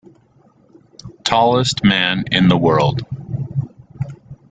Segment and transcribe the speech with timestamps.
[1.23, 3.05] Tallest man in the world.